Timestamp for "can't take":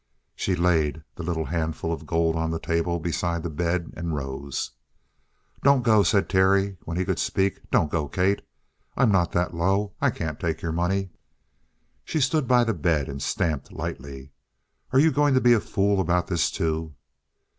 10.09-10.63